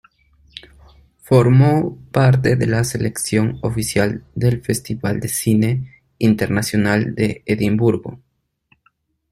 Formó 1.19 1.95
parte 2.11 2.55
de 2.55 2.65
la 2.65 2.83
selección 2.83 3.59
oficial 3.61 4.23
del 4.33 4.63
Festival 4.63 5.19
de 5.19 5.27
Cine 5.27 6.01
Internacional 6.17 7.13
de 7.13 7.43
Edimburgo. 7.45 8.19